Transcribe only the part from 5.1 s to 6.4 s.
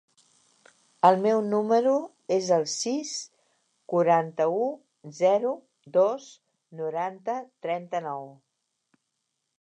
zero, dos,